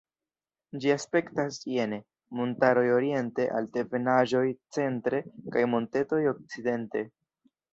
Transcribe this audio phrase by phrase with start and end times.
[0.83, 1.99] Ĝi aspektas jene:
[2.39, 4.43] montaroj oriente, altebenaĵoj
[4.79, 5.21] centre
[5.57, 7.07] kaj montetoj okcidente.